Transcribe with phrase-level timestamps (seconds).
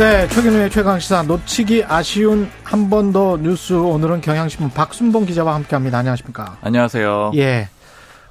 [0.00, 5.98] 네, 최근의 최강시사 놓치기 아쉬운 한 번 더 뉴스 오늘은 경향신문 박순봉 기자와 함께합니다.
[5.98, 6.56] 안녕하십니까?
[6.62, 7.32] 안녕하세요.
[7.36, 7.68] 예,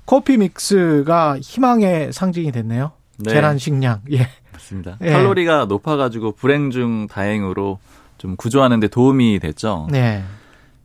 [0.07, 2.91] 커피 믹스가 희망의 상징이 됐네요.
[3.17, 3.31] 네.
[3.33, 3.99] 재난 식량.
[4.11, 4.97] 예, 맞습니다.
[5.01, 5.11] 예.
[5.11, 7.77] 칼로리가 높아가지고 불행 중 다행으로
[8.17, 9.87] 좀 구조하는데 도움이 됐죠.
[9.91, 10.23] 네,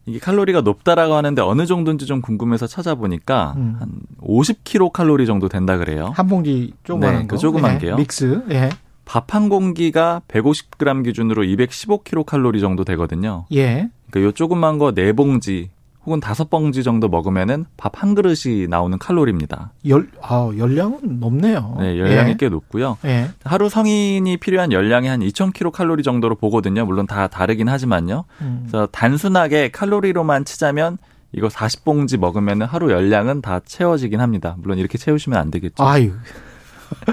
[0.05, 3.77] 이게 칼로리가 높다라고 하는데 어느 정도인지 좀 궁금해서 찾아보니까 음.
[3.81, 3.91] 한
[4.23, 6.13] 50kcal 칼로리 정도 된다 그래요.
[6.15, 7.37] 한 봉지 조그만한 네, 거.
[7.37, 7.97] 그 조그만 예, 게요.
[7.97, 8.43] 믹스.
[8.51, 8.69] 예,
[9.05, 13.47] 밥 한 공기가 150g 기준으로 215kcal 칼로리 정도 되거든요.
[13.53, 13.89] 예.
[14.11, 15.71] 그러니까 요 조그만 거 네 봉지
[16.07, 19.73] 혹은 다섯 봉지 정도 먹으면은 밥 한 그릇이 나오는 칼로리입니다.
[19.89, 21.77] 열, 아, 열량은 높네요.
[21.81, 22.37] 네, 열량이 예.
[22.39, 22.99] 꽤 높고요.
[23.07, 23.31] 예.
[23.45, 26.85] 하루 성인이 필요한 열량이 한 2,000kcal 정도로 보거든요.
[26.85, 28.25] 물론 다 다르긴 하지만요.
[28.43, 28.67] 음.
[28.69, 30.99] 그래서 단순하게 칼로리로만 치자면
[31.33, 34.57] 이거 40봉지 먹으면 하루 열량은 다 채워지긴 합니다.
[34.59, 35.83] 물론 이렇게 채우시면 안 되겠죠.
[35.83, 36.13] 아유.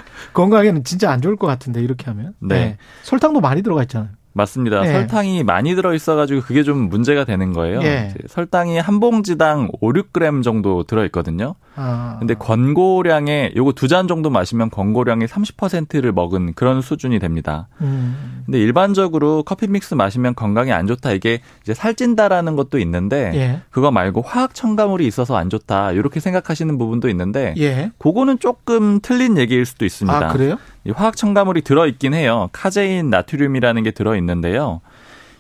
[0.33, 2.33] 건강에는 진짜 안 좋을 것 같은데 이렇게 하면.
[2.39, 2.77] 네.
[3.03, 4.09] 설탕도 많이 들어가 있잖아요.
[4.33, 4.79] 맞습니다.
[4.83, 4.93] 네.
[4.93, 7.81] 설탕이 많이 들어 있어가지고 그게 좀 문제가 되는 거예요.
[7.83, 8.07] 예.
[8.11, 11.55] 이제 설탕이 한 봉지당 5, 6g 정도 들어 있거든요.
[11.75, 12.15] 아.
[12.19, 17.67] 근데 권고량에 요거 두 잔 정도 마시면 권고량의 30%를 먹은 그런 수준이 됩니다.
[17.81, 18.41] 음.
[18.45, 23.61] 근데 일반적으로 커피 믹스 마시면 건강에 안 좋다 이게 이제 살찐다라는 것도 있는데 예.
[23.70, 27.92] 그거 말고 화학 첨가물이 있어서 안 좋다 이렇게 생각하시는 부분도 있는데 예.
[27.97, 30.30] 그거는 조금 틀린 얘기일 수도 있습니다.
[30.30, 30.58] 아, 그래요?
[30.86, 32.50] 이 화학 첨가물이 들어 있긴 해요.
[32.52, 34.81] 카제인 나트륨이라는 게 들어 있는데요.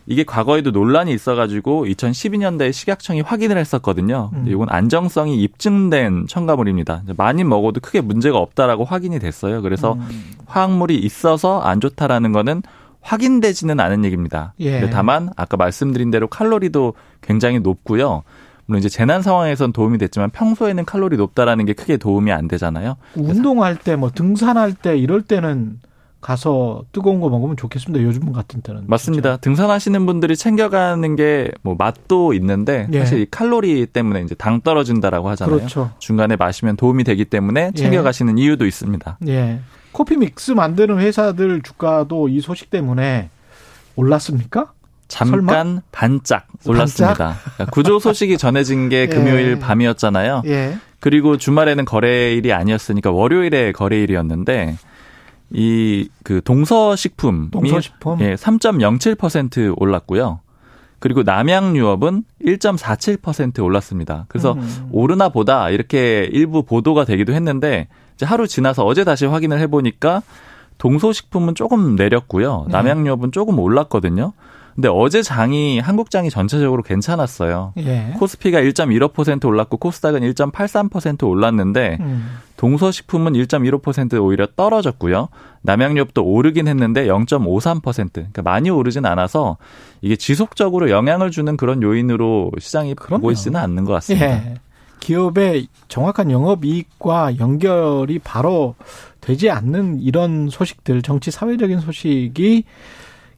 [0.07, 4.31] 이게 과거에도 논란이 있어가지고 2012년대에 식약청이 확인을 했었거든요.
[4.33, 4.45] 음.
[4.47, 7.03] 이건 안정성이 입증된 첨가물입니다.
[7.17, 9.61] 많이 먹어도 크게 문제가 없다라고 확인이 됐어요.
[9.61, 10.33] 그래서 음.
[10.47, 12.63] 화학물이 있어서 안 좋다라는 거는
[13.01, 14.53] 확인되지는 않은 얘기입니다.
[14.59, 14.89] 예.
[14.89, 18.23] 다만 아까 말씀드린 대로 칼로리도 굉장히 높고요.
[18.67, 22.95] 물론 이제 재난 상황에선 도움이 됐지만 평소에는 칼로리 높다라는 게 크게 도움이 안 되잖아요.
[23.15, 25.79] 운동할 때 뭐 등산할 때 이럴 때는
[26.21, 28.03] 가서 뜨거운 거 먹으면 좋겠습니다.
[28.05, 28.83] 요즘 같은 때는.
[28.85, 29.37] 맞습니다.
[29.37, 32.99] 등산하시는 분들이 챙겨가는 게 뭐 맛도 있는데 예.
[32.99, 35.31] 사실 이 칼로리 때문에 이제 당 떨어진다라고 진짜.
[35.45, 35.57] 하잖아요.
[35.57, 35.91] 그렇죠.
[35.97, 39.17] 중간에 마시면 도움이 되기 때문에 챙겨가시는 이유도 있습니다.
[39.27, 39.59] 예.
[39.93, 43.29] 커피 믹스 만드는 회사들 주가도 이 소식 때문에
[43.95, 44.71] 올랐습니까?
[45.07, 47.35] 잠깐 반짝 올랐습니다.
[47.55, 49.07] 그러니까 구조 소식이 전해진 게 예.
[49.07, 50.43] 금요일 밤이었잖아요.
[50.45, 50.77] 예.
[50.99, 54.77] 그리고 주말에는 거래일이 아니었으니까 월요일에 거래일이었는데
[55.53, 58.21] 이 그 동서식품이 동서식품.
[58.21, 60.39] 예, 3.07% 올랐고요.
[60.99, 64.25] 그리고 남양유업은 1.47% 올랐습니다.
[64.27, 64.87] 그래서 음.
[64.91, 67.87] 오르나 보다 이렇게 일부 보도가 되기도 했는데
[68.21, 70.21] 이제 하루 지나서 어제 다시 확인을 해보니까
[70.77, 72.65] 동서식품은 조금 내렸고요.
[72.67, 72.71] 네.
[72.71, 74.33] 남양유업은 조금 올랐거든요.
[74.75, 77.73] 근데 어제 장이 한국 장이 전체적으로 괜찮았어요.
[77.77, 78.13] 예.
[78.17, 82.37] 코스피가 1.15% 올랐고 코스닥은 1.83% 올랐는데 음.
[82.57, 85.27] 동서식품은 1.15% 오히려 떨어졌고요.
[85.63, 89.57] 남양유업도 오르긴 했는데 0.53% 그러니까 많이 오르진 않아서
[90.01, 93.21] 이게 지속적으로 영향을 주는 그런 요인으로 시장이 그럼요.
[93.21, 94.27] 보고 있지는 않는 것 같습니다.
[94.27, 94.53] 예.
[95.01, 98.75] 기업의 정확한 영업 이익과 연결이 바로
[99.19, 102.63] 되지 않는 이런 소식들, 정치 사회적인 소식이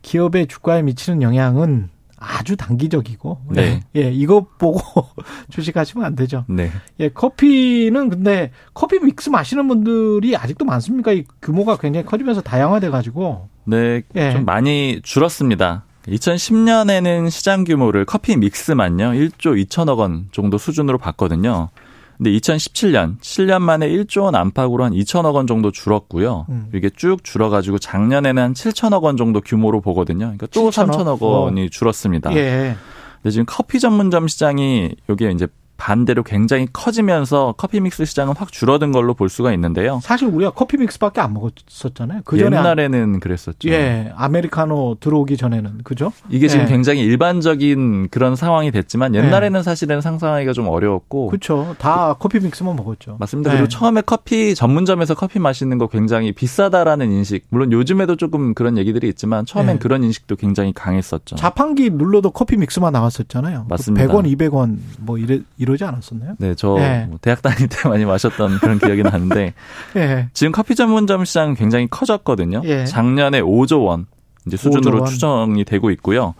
[0.03, 3.39] 기업의 주가에 미치는 영향은 아주 단기적이고.
[3.49, 3.81] 네.
[3.95, 4.79] 예, 이거 보고
[5.49, 6.45] 주식하시면 안 되죠.
[6.47, 6.69] 네.
[6.99, 11.11] 예, 커피는 근데 커피 믹스 마시는 분들이 아직도 많습니까?
[11.11, 13.49] 이 규모가 굉장히 커지면서 다양화돼 가지고.
[13.65, 14.31] 네, 예.
[14.31, 15.85] 좀 많이 줄었습니다.
[16.07, 21.69] 2010년에는 시장 규모를 커피 믹스만요, 1조 2천억 원 정도 수준으로 봤거든요.
[22.17, 26.45] 근데 2017년, 7년 만에 1조 원 안팎으로 한 2천억 원 정도 줄었고요.
[26.49, 26.69] 음.
[26.73, 30.25] 이게 쭉 줄어가지고 작년에는 한 7천억 원 정도 규모로 보거든요.
[30.25, 30.91] 그러니까 또 7천억?
[30.91, 32.35] 3천억 원이 줄었습니다.
[32.35, 32.75] 예.
[33.21, 35.47] 근데 지금 커피 전문점 시장이 여기에 이제
[35.77, 39.99] 반대로 굉장히 커지면서 커피 믹스 시장은 확 줄어든 걸로 볼 수가 있는데요.
[40.03, 42.21] 사실 우리가 커피 믹스밖에 안 먹었었잖아요.
[42.25, 43.69] 그 전에 옛날에는 그랬었죠.
[43.69, 46.13] 예, 아메리카노 들어오기 전에는 그죠?
[46.29, 46.69] 이게 지금 예.
[46.69, 51.75] 굉장히 일반적인 그런 상황이 됐지만 옛날에는 사실은 상상하기가 좀 어려웠고 그렇죠.
[51.79, 53.17] 다 커피 믹스만 먹었죠.
[53.19, 53.51] 맞습니다.
[53.51, 53.57] 네.
[53.57, 59.07] 그리고 처음에 커피 전문점에서 커피 마시는 거 굉장히 비싸다라는 인식 물론 요즘에도 조금 그런 얘기들이
[59.09, 59.79] 있지만 처음엔 네.
[59.79, 61.35] 그런 인식도 굉장히 강했었죠.
[61.35, 63.65] 자판기 눌러도 커피 믹스만 나왔었잖아요.
[63.69, 64.07] 맞습니다.
[64.07, 66.35] 100원, 200원 뭐 이래 이러지 않았었나요?
[66.37, 67.07] 네, 저 네.
[67.09, 69.53] 뭐 대학 다닐 때 많이 마셨던 그런 기억이 나는데
[69.95, 70.29] 예.
[70.33, 72.61] 지금 커피 전문점 시장은 굉장히 커졌거든요.
[72.65, 72.85] 예.
[72.85, 74.05] 작년에 5조 원,
[74.45, 75.09] 이제 수준으로 5조 원.
[75.09, 76.35] 추정이 되고 있고요.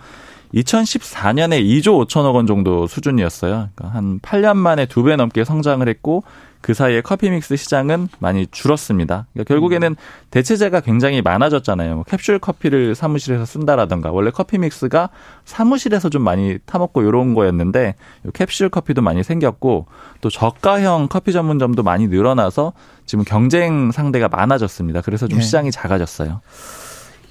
[0.54, 3.70] 2014년에 2조 5천억 원 정도 수준이었어요.
[3.76, 6.24] 그러니까 한 8년 만에 두 배 넘게 성장을 했고
[6.62, 9.28] 그 사이에 커피 믹스 시장은 많이 줄었습니다.
[9.34, 9.98] 그러니까 결국에는
[10.32, 11.96] 대체재가 굉장히 많아졌잖아요.
[11.96, 15.10] 뭐 캡슐 커피를 사무실에서 쓴다라던가 원래 커피 믹스가
[15.44, 17.96] 사무실에서 좀 많이 타먹고 이런 거였는데
[18.34, 19.88] 캡슐 커피도 많이 생겼고
[20.22, 22.72] 또 저가형 커피 전문점도 많이 늘어나서
[23.06, 25.02] 지금 경쟁 상대가 많아졌습니다.
[25.02, 25.44] 그래서 좀 네.
[25.44, 26.40] 시장이 작아졌어요.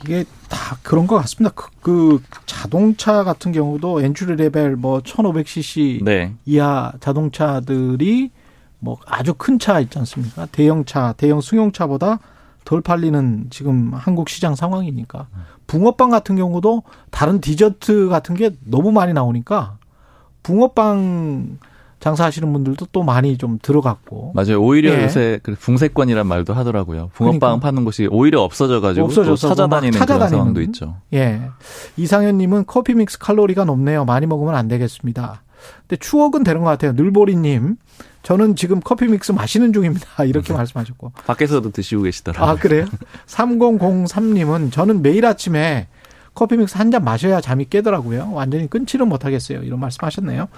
[0.04, 1.54] 이게 다 그런 것 같습니다.
[1.54, 6.34] 그, 그 자동차 같은 경우도 entry level 뭐 1500cc 네.
[6.44, 8.30] 이하 자동차들이
[8.78, 10.46] 뭐 아주 큰 차 있지 않습니까?
[10.46, 12.18] 대형차, 대형 승용차보다
[12.64, 15.28] 덜 팔리는 지금 한국 시장 상황이니까.
[15.66, 19.78] 붕어빵 같은 경우도 다른 디저트 같은 게 너무 많이 나오니까
[20.42, 21.58] 붕어빵
[22.02, 24.32] 장사하시는 분들도 또 많이 좀 들어갔고.
[24.34, 24.60] 맞아요.
[24.60, 25.04] 오히려 예.
[25.04, 27.10] 요새 그 붕세권이란 말도 하더라고요.
[27.14, 27.60] 붕어빵 그러니까.
[27.60, 30.28] 파는 곳이 오히려 없어져가지고 또 없어져서 막 찾아다니는 그런 찾아다니는.
[30.38, 30.96] 상황도 있죠.
[31.14, 31.40] 예.
[31.96, 34.04] 이상현님은 커피 믹스 칼로리가 높네요.
[34.04, 35.42] 많이 먹으면 안 되겠습니다.
[35.86, 36.90] 근데 추억은 되는 것 같아요.
[36.92, 37.76] 늘보리님.
[38.24, 40.06] 저는 지금 커피 믹스 마시는 중입니다.
[40.26, 41.12] 이렇게 말씀하셨고.
[41.26, 42.50] 밖에서도 드시고 계시더라고요.
[42.50, 42.86] 아, 그래요?
[43.26, 45.86] 3003님은 저는 매일 아침에
[46.34, 48.30] 커피 믹스 한 잔 마셔야 잠이 깨더라고요.
[48.32, 49.62] 완전히 끊지는 못하겠어요.
[49.62, 50.48] 이런 말씀 하셨네요.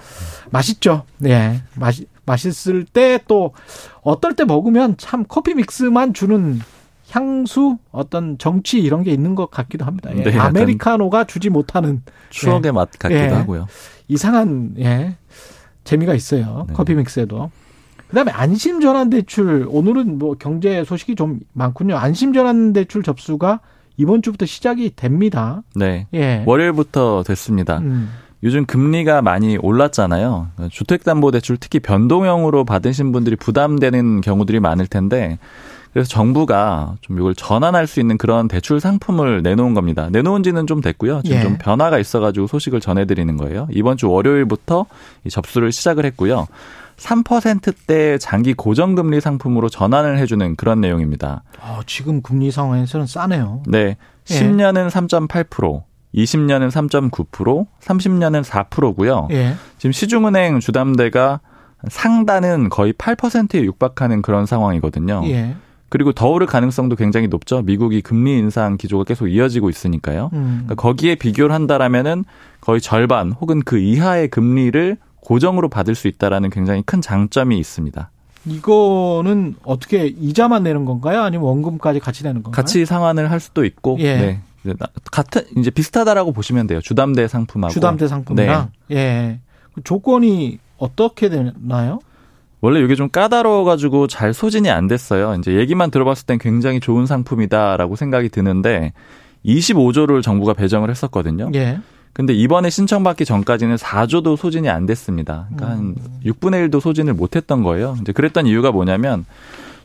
[0.51, 1.03] 맛있죠?
[1.17, 1.61] 네.
[1.75, 3.53] 맛이, 맛있을 때 또
[4.01, 6.59] 어떨 때 먹으면 참 커피 믹스만 주는
[7.11, 10.09] 향수, 어떤 정치 이런 게 있는 것 같기도 합니다.
[10.15, 10.23] 예.
[10.23, 12.01] 네, 아메리카노가 주지 못하는
[12.31, 13.27] 추억의 맛 같기도 예.
[13.27, 13.67] 하고요.
[14.07, 15.15] 이상한, 예.
[15.83, 16.65] 재미가 있어요.
[16.67, 16.73] 네.
[16.73, 17.51] 커피 믹스에도.
[18.07, 21.95] 그 다음에 안심 전환 대출, 오늘은 뭐 경제 소식이 좀 많군요.
[21.95, 23.59] 안심 전환 대출 접수가
[23.97, 25.61] 이번 주부터 시작이 됩니다.
[25.75, 26.07] 네.
[26.13, 26.43] 예.
[26.45, 27.79] 월요일부터 됐습니다.
[27.79, 28.09] 음.
[28.43, 30.49] 요즘 금리가 많이 올랐잖아요.
[30.69, 35.39] 주택담보대출 특히 변동형으로 받으신 분들이 부담되는 경우들이 많을 텐데
[35.93, 40.09] 그래서 정부가 좀 이걸 전환할 수 있는 그런 대출 상품을 내놓은 겁니다.
[40.11, 41.21] 내놓은 지는 좀 됐고요.
[41.23, 41.41] 지금 예.
[41.41, 43.67] 좀 변화가 있어가지고 소식을 전해드리는 거예요.
[43.71, 44.87] 이번 주 월요일부터
[45.23, 46.47] 이 접수를 시작을 했고요.
[46.97, 51.43] 3%대 장기 고정금리 상품으로 전환을 해주는 그런 내용입니다.
[51.61, 53.63] 어, 지금 금리 상황에서는 싸네요.
[53.67, 53.79] 네.
[53.79, 53.97] 예.
[54.33, 55.83] 10년은 3.8%,
[56.15, 59.27] 20년은 3.9%, 30년은 4%고요.
[59.31, 59.55] 예.
[59.77, 61.41] 지금 시중은행 주담대가
[61.87, 65.21] 상단은 거의 8%에 육박하는 그런 상황이거든요.
[65.25, 65.55] 예.
[65.89, 67.61] 그리고 더 오를 가능성도 굉장히 높죠.
[67.61, 70.29] 미국이 금리 인상 기조가 계속 이어지고 있으니까요.
[70.33, 70.63] 음.
[70.65, 72.25] 그러니까 거기에 비교를 한다라면은
[72.59, 78.09] 거의 절반 혹은 그 이하의 금리를 고정으로 받을 수 있다라는 굉장히 큰 장점이 있습니다.
[78.45, 81.21] 이거는 어떻게 이자만 내는 건가요?
[81.21, 82.55] 아니면 원금까지 같이 내는 건가요?
[82.61, 84.15] 같이 상환을 할 수도 있고, 예.
[84.17, 84.39] 네.
[84.63, 86.79] 이제 나- 같은 이제 비슷하다라고 보시면 돼요.
[86.81, 88.69] 주담대 상품하고 주담대 상품이랑.
[88.89, 88.95] 네.
[88.95, 89.39] 예.
[89.73, 91.99] 그 조건이 어떻게 되나요?
[92.61, 95.35] 원래 이게 좀 까다로워가지고 잘 소진이 안 됐어요.
[95.39, 98.93] 이제 얘기만 들어봤을 땐 굉장히 좋은 상품이다라고 생각이 드는데
[99.45, 101.51] 25조를 정부가 배정을 했었거든요.
[101.55, 101.79] 예.
[102.15, 105.47] 근데 이번에 신청받기 전까지는 4조도 소진이 안 됐습니다.
[105.53, 107.97] 그러니까 한 6분의 1도 소진을 못 했던 거예요.
[107.99, 109.25] 이제 그랬던 이유가 뭐냐면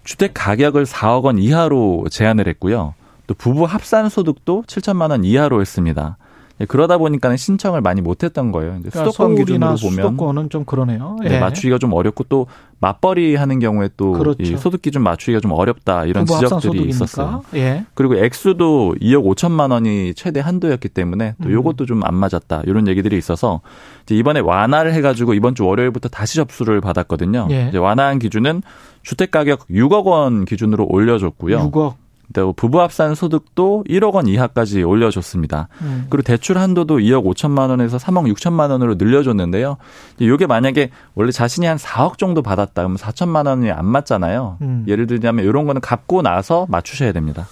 [0.04, 2.94] 주택 가격을 4억 원 이하로 제한을 했고요.
[3.26, 6.18] 또 부부 합산 소득도 7천만 원 이하로 했습니다.
[6.60, 8.76] 예, 그러다 보니까는 신청을 많이 못했던 거예요.
[8.80, 11.16] 이제 그러니까 수도권 기준으로 보면 수도권은 좀 그러네요.
[11.24, 11.28] 예.
[11.30, 12.46] 네, 맞추기가 좀 어렵고 또
[12.80, 14.42] 맞벌이 하는 경우에 또 그렇죠.
[14.42, 16.82] 이 소득 기준 맞추기가 좀 어렵다 이런 지적들이.
[16.84, 17.42] 있었어요.
[17.54, 17.84] 예.
[17.94, 21.52] 그리고 액수도 2억 5천만 원이 최대 한도였기 때문에 또 음.
[21.52, 23.60] 요것도 좀 안 맞았다 이런 얘기들이 있어서
[24.04, 27.48] 이제 이번에 완화를 해가지고 이번 주 월요일부터 다시 접수를 받았거든요.
[27.50, 27.68] 예.
[27.68, 28.62] 이제 완화한 기준은
[29.02, 31.70] 주택 가격 6억 원 기준으로 올려줬고요.
[31.70, 31.94] 6억.
[32.32, 35.68] 또 부부 합산 소득도 1억 원 이하까지 올려줬습니다.
[35.82, 36.06] 음.
[36.10, 39.76] 그리고 대출 한도도 2억 5천만 원에서 3억 6천만 원으로 늘려줬는데요.
[40.18, 44.58] 이게 만약에 원래 자신이 한 4억 정도 받았다 그러면 4천만 원이 안 맞잖아요.
[44.62, 44.84] 음.
[44.86, 47.48] 예를 들자면 이런 거는 갚고 나서 맞추셔야 됩니다.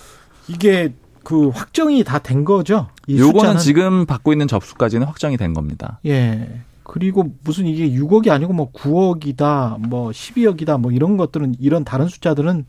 [0.49, 0.93] 이게
[1.25, 2.87] 그 확정이 다 된 거죠?
[3.07, 3.59] 이 요거는?
[3.59, 6.01] 지금 받고 있는 접수까지는 확정이 된 겁니다.
[6.07, 6.61] 예.
[6.85, 12.65] 그리고 무슨 이게 6억이 아니고 뭐 9억이다, 뭐 12억이다, 뭐 이런 것들은 이런 다른 숫자들은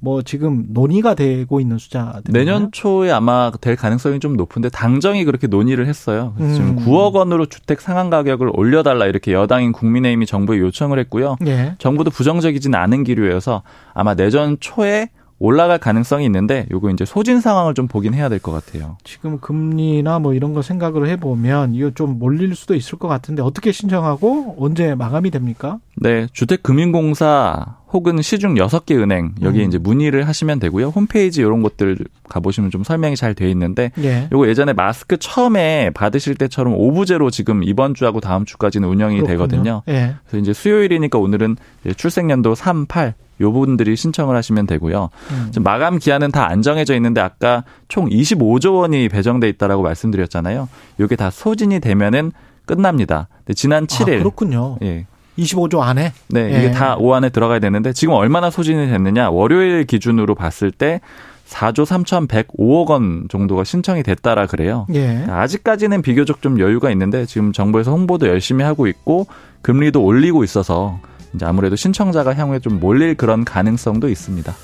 [0.00, 2.32] 뭐 지금 논의가 되고 있는 숫자들.
[2.32, 6.34] 내년 초에 아마 될 가능성이 좀 높은데 당정이 그렇게 논의를 했어요.
[6.36, 6.76] 그래서 지금 음.
[6.84, 11.36] 9억 원으로 주택 상한 가격을 올려달라 이렇게 여당인 국민의힘이 정부에 요청을 했고요.
[11.46, 11.74] 예.
[11.78, 13.62] 정부도 부정적이진 않은 기류여서
[13.92, 15.08] 아마 내년 초에
[15.40, 18.96] 올라갈 가능성이 있는데 요거 이제 소진 상황을 좀 보긴 해야 될 것 같아요.
[19.04, 23.70] 지금 금리나 뭐 이런 거 생각을 해보면 이거 좀 몰릴 수도 있을 것 같은데 어떻게
[23.70, 25.78] 신청하고 언제 마감이 됩니까?
[25.96, 29.68] 네, 주택금융공사 혹은 시중 6개 은행 여기 에 음.
[29.68, 30.88] 이제 문의를 하시면 되고요.
[30.88, 31.96] 홈페이지 이런 것들
[32.28, 34.28] 가보시면 좀 설명이 잘 돼 있는데 예.
[34.32, 39.46] 요거 예전에 마스크 처음에 받으실 때처럼 오부제로 지금 이번 주하고 다음 주까지는 운영이 그렇군요.
[39.46, 39.82] 되거든요.
[39.88, 40.14] 예.
[40.26, 41.56] 그래서 이제 수요일이니까 오늘은
[41.96, 45.08] 출생연도 3, 8요 부분들이 신청을 하시면 되고요.
[45.30, 45.46] 음.
[45.50, 50.68] 지금 마감 기한은 다 안 정해져 있는데 아까 총 25조 원이 배정돼 있다라고 말씀드렸잖아요.
[51.00, 52.32] 요게 다 소진이 되면은
[52.66, 53.28] 끝납니다.
[53.54, 54.76] 지난 7일 아, 그렇군요.
[54.82, 55.06] 예.
[55.38, 56.12] 25조 안에.
[56.28, 56.58] 네, 예.
[56.58, 59.30] 이게 다오 안에 들어가야 되는데 지금 얼마나 소진이 됐느냐?
[59.30, 61.00] 월요일 기준으로 봤을 때
[61.48, 64.86] 4조 3,105억 원 정도가 신청이 됐다라 그래요.
[64.94, 65.24] 예.
[65.28, 69.26] 아직까지는 비교적 좀 여유가 있는데 지금 정부에서 홍보도 열심히 하고 있고
[69.62, 71.00] 금리도 올리고 있어서
[71.34, 74.54] 이제 아무래도 신청자가 향후에 좀 몰릴 그런 가능성도 있습니다.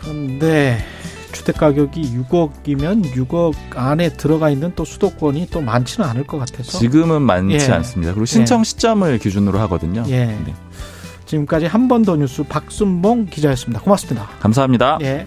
[0.00, 0.78] 그런데
[1.42, 6.78] 주택 가격이 6억이면 6억 안에 들어가 있는 또 수도권이 또 많지는 않을 것 같아서.
[6.78, 7.72] 지금은 많지 예.
[7.72, 8.12] 않습니다.
[8.12, 10.04] 그리고 신청 시점을 기준으로 하거든요.
[10.06, 10.26] 예.
[10.26, 10.54] 네.
[11.26, 13.80] 지금까지 한 번 더 뉴스 박순봉 기자였습니다.
[13.82, 14.28] 고맙습니다.
[14.40, 14.98] 감사합니다.
[15.02, 15.26] 예.